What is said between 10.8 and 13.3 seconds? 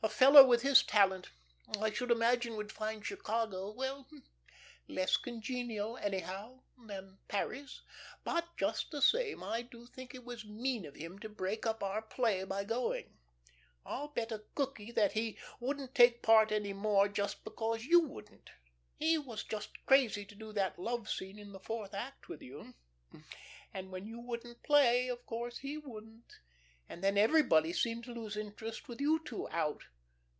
of him to break up our play by going.